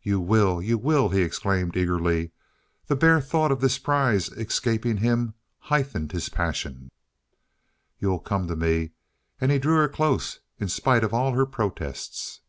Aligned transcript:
"You 0.00 0.18
will! 0.18 0.62
You 0.62 0.78
will!" 0.78 1.10
he 1.10 1.20
exclaimed 1.20 1.76
eagerly, 1.76 2.30
the 2.86 2.96
bare 2.96 3.20
thought 3.20 3.52
of 3.52 3.60
this 3.60 3.76
prize 3.78 4.30
escaping 4.30 4.96
him 4.96 5.34
heightening 5.58 6.08
his 6.08 6.30
passion. 6.30 6.90
"You'll 7.98 8.20
come 8.20 8.48
to 8.48 8.56
me." 8.56 8.92
And 9.42 9.52
he 9.52 9.58
drew 9.58 9.76
her 9.76 9.88
close 9.88 10.40
in 10.58 10.68
spite 10.70 11.04
of 11.04 11.12
all 11.12 11.32
her 11.32 11.44
protests. 11.44 12.40